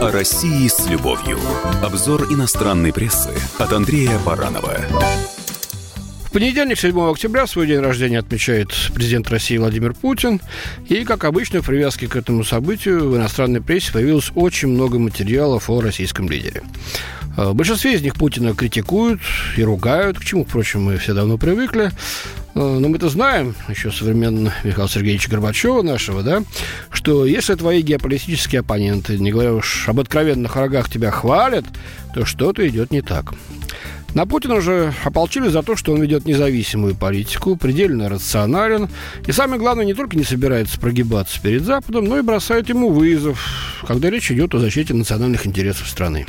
О 0.00 0.12
России 0.12 0.68
с 0.68 0.88
любовью. 0.88 1.40
Обзор 1.82 2.32
иностранной 2.32 2.92
прессы 2.92 3.30
от 3.58 3.72
Андрея 3.72 4.16
Баранова. 4.24 4.78
В 6.24 6.30
понедельник, 6.30 6.78
7 6.78 7.10
октября, 7.10 7.48
свой 7.48 7.66
день 7.66 7.80
рождения 7.80 8.20
отмечает 8.20 8.68
президент 8.94 9.28
России 9.28 9.56
Владимир 9.56 9.94
Путин. 9.94 10.40
И, 10.88 11.04
как 11.04 11.24
обычно, 11.24 11.62
в 11.62 11.66
привязке 11.66 12.06
к 12.06 12.14
этому 12.14 12.44
событию 12.44 13.10
в 13.10 13.16
иностранной 13.16 13.60
прессе 13.60 13.92
появилось 13.92 14.30
очень 14.36 14.68
много 14.68 15.00
материалов 15.00 15.68
о 15.68 15.80
российском 15.80 16.30
лидере. 16.30 16.62
В 17.36 17.54
большинстве 17.54 17.94
из 17.94 18.02
них 18.02 18.14
Путина 18.14 18.54
критикуют 18.54 19.20
и 19.56 19.64
ругают, 19.64 20.18
к 20.18 20.24
чему, 20.24 20.44
впрочем, 20.44 20.82
мы 20.82 20.98
все 20.98 21.12
давно 21.12 21.38
привыкли. 21.38 21.90
Но 22.58 22.88
мы-то 22.88 23.08
знаем, 23.08 23.54
еще 23.68 23.92
современно 23.92 24.52
Михаила 24.64 24.88
Сергеевича 24.88 25.30
Горбачева 25.30 25.82
нашего, 25.82 26.24
да, 26.24 26.42
что 26.90 27.24
если 27.24 27.54
твои 27.54 27.82
геополитические 27.82 28.62
оппоненты, 28.62 29.16
не 29.16 29.30
говоря 29.30 29.54
уж 29.54 29.88
об 29.88 30.00
откровенных 30.00 30.56
врагах, 30.56 30.90
тебя 30.90 31.12
хвалят, 31.12 31.64
то 32.14 32.24
что-то 32.24 32.66
идет 32.66 32.90
не 32.90 33.00
так. 33.00 33.34
На 34.12 34.26
Путина 34.26 34.60
же 34.60 34.92
ополчились 35.04 35.52
за 35.52 35.62
то, 35.62 35.76
что 35.76 35.92
он 35.92 36.02
ведет 36.02 36.24
независимую 36.24 36.96
политику, 36.96 37.54
предельно 37.54 38.08
рационален, 38.08 38.88
и 39.24 39.30
самое 39.30 39.60
главное, 39.60 39.84
не 39.84 39.94
только 39.94 40.16
не 40.16 40.24
собирается 40.24 40.80
прогибаться 40.80 41.40
перед 41.40 41.62
Западом, 41.62 42.06
но 42.06 42.18
и 42.18 42.22
бросает 42.22 42.68
ему 42.70 42.90
вызов, 42.90 43.38
когда 43.86 44.10
речь 44.10 44.32
идет 44.32 44.52
о 44.56 44.58
защите 44.58 44.94
национальных 44.94 45.46
интересов 45.46 45.88
страны. 45.88 46.26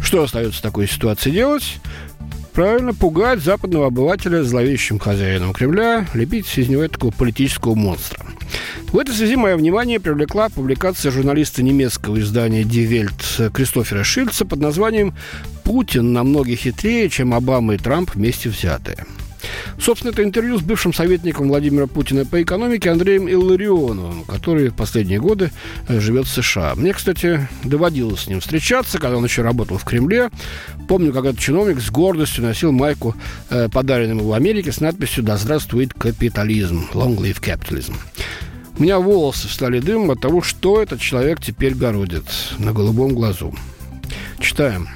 Что 0.00 0.22
остается 0.22 0.60
в 0.60 0.62
такой 0.62 0.86
ситуации 0.86 1.30
делать? 1.30 1.80
Правильно, 2.54 2.94
пугать 2.94 3.40
западного 3.40 3.88
обывателя 3.88 4.44
зловещим 4.44 5.00
хозяином 5.00 5.52
Кремля, 5.52 6.06
лепить 6.14 6.56
из 6.56 6.68
него 6.68 6.86
такого 6.86 7.10
политического 7.10 7.74
монстра. 7.74 8.24
В 8.92 8.98
этой 8.98 9.12
связи 9.12 9.34
мое 9.34 9.56
внимание 9.56 9.98
привлекла 9.98 10.48
публикация 10.48 11.10
журналиста 11.10 11.64
немецкого 11.64 12.20
издания 12.20 12.62
Die 12.62 12.88
Welt 12.88 13.50
Кристофера 13.50 14.04
Шильца 14.04 14.44
под 14.44 14.60
названием 14.60 15.14
«Путин 15.64 16.12
намного 16.12 16.54
хитрее, 16.54 17.10
чем 17.10 17.34
Обама 17.34 17.74
и 17.74 17.78
Трамп 17.78 18.14
вместе 18.14 18.50
взятые». 18.50 19.04
Собственно, 19.78 20.12
это 20.12 20.22
интервью 20.22 20.58
с 20.58 20.62
бывшим 20.62 20.92
советником 20.92 21.48
Владимира 21.48 21.86
Путина 21.86 22.24
по 22.24 22.42
экономике 22.42 22.90
Андреем 22.90 23.28
Илларионовым, 23.28 24.24
который 24.24 24.68
в 24.68 24.74
последние 24.74 25.20
годы 25.20 25.50
э, 25.88 26.00
живет 26.00 26.26
в 26.26 26.30
США. 26.30 26.74
Мне, 26.74 26.92
кстати, 26.92 27.48
доводилось 27.62 28.22
с 28.22 28.26
ним 28.26 28.40
встречаться, 28.40 28.98
когда 28.98 29.16
он 29.16 29.24
еще 29.24 29.42
работал 29.42 29.78
в 29.78 29.84
Кремле. 29.84 30.30
Помню, 30.88 31.12
как 31.12 31.24
этот 31.24 31.38
чиновник 31.38 31.80
с 31.80 31.90
гордостью 31.90 32.44
носил 32.44 32.72
майку, 32.72 33.14
э, 33.50 33.68
подаренную 33.68 34.18
ему 34.18 34.28
в 34.28 34.32
Америке, 34.32 34.72
с 34.72 34.80
надписью 34.80 35.24
«Да 35.24 35.36
здравствует 35.36 35.94
капитализм» 35.94 36.86
«Long 36.92 37.16
live 37.16 37.40
capitalism». 37.40 37.94
У 38.76 38.82
меня 38.82 38.98
волосы 38.98 39.48
стали 39.48 39.78
дымом 39.78 40.10
от 40.10 40.20
того, 40.20 40.42
что 40.42 40.82
этот 40.82 41.00
человек 41.00 41.40
теперь 41.40 41.74
городит 41.74 42.24
на 42.58 42.72
голубом 42.72 43.14
глазу. 43.14 43.54
Читаем. 44.40 44.88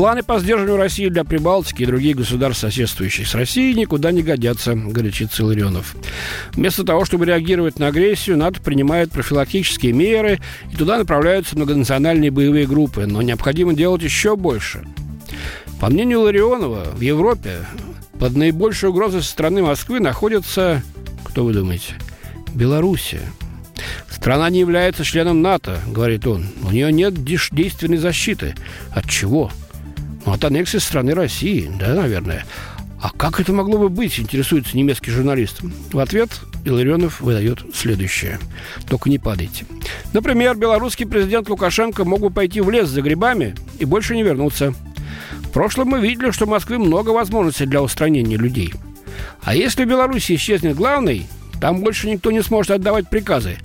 Планы 0.00 0.22
по 0.22 0.38
сдерживанию 0.38 0.78
России 0.78 1.08
для 1.10 1.24
Прибалтики 1.24 1.82
и 1.82 1.86
других 1.86 2.16
государств, 2.16 2.62
соседствующих 2.62 3.28
с 3.28 3.34
Россией, 3.34 3.74
никуда 3.74 4.12
не 4.12 4.22
годятся, 4.22 4.74
горячится 4.74 5.44
Ларионов. 5.44 5.94
Вместо 6.52 6.84
того, 6.84 7.04
чтобы 7.04 7.26
реагировать 7.26 7.78
на 7.78 7.88
агрессию, 7.88 8.38
НАТО 8.38 8.62
принимает 8.62 9.10
профилактические 9.10 9.92
меры, 9.92 10.40
и 10.72 10.76
туда 10.76 10.96
направляются 10.96 11.54
многонациональные 11.54 12.30
боевые 12.30 12.66
группы, 12.66 13.04
но 13.04 13.20
необходимо 13.20 13.74
делать 13.74 14.00
еще 14.00 14.36
больше. 14.36 14.86
По 15.80 15.90
мнению 15.90 16.22
Ларионова, 16.22 16.92
в 16.94 17.00
Европе 17.02 17.58
под 18.18 18.34
наибольшей 18.36 18.88
угрозой 18.88 19.20
со 19.20 19.28
стороны 19.28 19.62
Москвы 19.62 20.00
находится, 20.00 20.82
кто 21.24 21.44
вы 21.44 21.52
думаете, 21.52 21.92
Белоруссия. 22.54 23.20
Страна 24.08 24.48
не 24.48 24.60
является 24.60 25.04
членом 25.04 25.42
НАТО, 25.42 25.78
говорит 25.88 26.26
он. 26.26 26.46
У 26.66 26.70
нее 26.70 26.90
нет 26.90 27.22
действенной 27.22 27.98
защиты. 27.98 28.54
От 28.92 29.06
чего? 29.10 29.50
Ну, 30.30 30.34
от 30.34 30.44
аннексии 30.44 30.78
страны 30.78 31.12
России, 31.12 31.68
да, 31.80 31.92
наверное. 31.92 32.46
А 33.02 33.10
как 33.10 33.40
это 33.40 33.52
могло 33.52 33.78
бы 33.78 33.88
быть, 33.88 34.20
интересуется 34.20 34.76
немецкий 34.76 35.10
журналист. 35.10 35.60
В 35.92 35.98
ответ 35.98 36.30
Илларионов 36.64 37.20
выдает 37.20 37.64
следующее. 37.74 38.38
Только 38.88 39.10
не 39.10 39.18
падайте. 39.18 39.66
Например, 40.12 40.56
белорусский 40.56 41.04
президент 41.04 41.48
Лукашенко 41.48 42.04
мог 42.04 42.20
бы 42.20 42.30
пойти 42.30 42.60
в 42.60 42.70
лес 42.70 42.88
за 42.88 43.02
грибами 43.02 43.56
и 43.80 43.84
больше 43.84 44.14
не 44.14 44.22
вернуться. 44.22 44.72
В 45.42 45.48
прошлом 45.48 45.88
мы 45.88 46.00
видели, 46.00 46.30
что 46.30 46.46
в 46.46 46.50
Москве 46.50 46.78
много 46.78 47.10
возможностей 47.10 47.66
для 47.66 47.82
устранения 47.82 48.36
людей. 48.36 48.72
А 49.42 49.56
если 49.56 49.84
в 49.84 49.88
Беларуси 49.88 50.36
исчезнет 50.36 50.76
главный, 50.76 51.26
там 51.60 51.80
больше 51.80 52.08
никто 52.08 52.30
не 52.30 52.42
сможет 52.44 52.70
отдавать 52.70 53.10
приказы. 53.10 53.58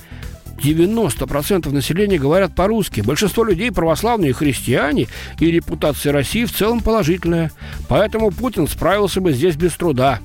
90% 0.57 1.71
населения 1.71 2.17
говорят 2.17 2.55
по-русски. 2.55 3.01
Большинство 3.01 3.43
людей 3.43 3.71
православные 3.71 4.33
христиане, 4.33 5.07
и 5.39 5.51
репутация 5.51 6.13
России 6.13 6.45
в 6.45 6.53
целом 6.53 6.81
положительная. 6.81 7.51
Поэтому 7.87 8.31
Путин 8.31 8.67
справился 8.67 9.21
бы 9.21 9.33
здесь 9.33 9.55
без 9.55 9.73
труда. 9.73 10.19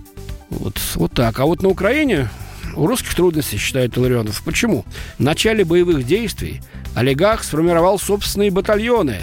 Вот, 0.51 0.79
вот 0.95 1.13
так. 1.13 1.39
А 1.39 1.47
вот 1.47 1.63
на 1.63 1.69
Украине 1.69 2.29
у 2.77 2.87
русских 2.87 3.15
трудности, 3.15 3.57
считает 3.57 3.97
Илларионов. 3.97 4.43
Почему? 4.45 4.85
В 5.19 5.23
начале 5.23 5.65
боевых 5.65 6.07
действий 6.07 6.61
олигарх 6.95 7.43
сформировал 7.45 7.99
собственные 7.99 8.51
батальоны, 8.51 9.23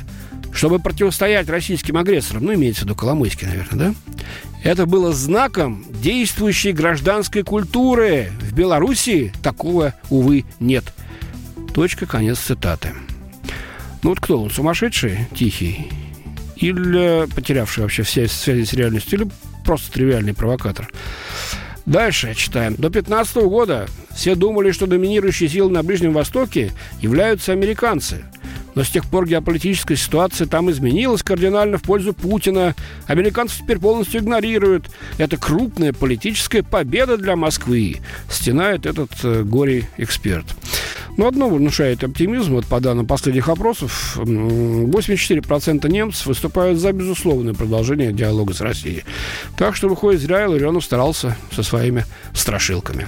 чтобы 0.53 0.79
противостоять 0.79 1.49
российским 1.49 1.97
агрессорам. 1.97 2.45
Ну, 2.45 2.53
имеется 2.53 2.81
в 2.81 2.83
виду 2.85 2.95
Коломойский, 2.95 3.47
наверное, 3.47 3.89
да? 3.89 3.95
Это 4.63 4.85
было 4.85 5.13
знаком 5.13 5.85
действующей 6.01 6.71
гражданской 6.71 7.43
культуры. 7.43 8.31
В 8.41 8.53
Белоруссии 8.53 9.31
такого, 9.41 9.93
увы, 10.09 10.45
нет. 10.59 10.93
Точка, 11.73 12.05
конец 12.05 12.39
цитаты. 12.39 12.93
Ну 14.03 14.09
вот 14.09 14.19
кто 14.19 14.41
он, 14.41 14.49
сумасшедший, 14.49 15.27
тихий? 15.35 15.89
Или 16.55 17.27
потерявший 17.33 17.83
вообще 17.83 18.03
все 18.03 18.27
связи 18.27 18.63
с 18.63 18.73
реальностью? 18.73 19.19
Или 19.19 19.29
просто 19.63 19.91
тривиальный 19.91 20.33
провокатор? 20.33 20.89
Дальше 21.85 22.33
читаем. 22.35 22.75
До 22.75 22.89
15 22.89 23.37
года 23.43 23.87
все 24.13 24.35
думали, 24.35 24.71
что 24.71 24.87
доминирующие 24.87 25.47
силы 25.47 25.71
на 25.71 25.83
Ближнем 25.83 26.13
Востоке 26.13 26.71
являются 26.99 27.51
американцы– 27.53 28.25
но 28.77 28.83
с 28.83 28.91
тех 28.91 29.07
пор 29.07 29.25
геополитическая 29.25 29.97
ситуация 29.97 30.45
там 30.45 30.69
изменилась 30.69 31.23
кардинально 31.23 31.79
в 31.79 31.81
пользу 31.81 32.13
Путина. 32.13 32.75
Американцев 33.07 33.61
теперь 33.63 33.79
полностью 33.79 34.21
игнорируют. 34.21 34.91
Это 35.17 35.35
крупная 35.35 35.93
политическая 35.93 36.61
победа 36.61 37.17
для 37.17 37.35
Москвы, 37.35 37.95
стенает 38.29 38.85
этот 38.85 39.09
э, 39.23 39.41
горе-эксперт. 39.41 40.45
Но 41.17 41.27
одно 41.27 41.49
внушает 41.49 42.03
оптимизм, 42.03 42.53
вот 42.53 42.67
по 42.67 42.79
данным 42.79 43.07
последних 43.07 43.49
опросов, 43.49 44.15
84% 44.19 45.89
немцев 45.89 46.27
выступают 46.27 46.77
за 46.77 46.93
безусловное 46.93 47.55
продолжение 47.55 48.13
диалога 48.13 48.53
с 48.53 48.61
Россией. 48.61 49.05
Так 49.57 49.75
что, 49.75 49.89
выходит, 49.89 50.21
зря 50.21 50.45
Илларионов 50.45 50.85
старался 50.85 51.35
со 51.51 51.63
своими 51.63 52.05
страшилками. 52.35 53.07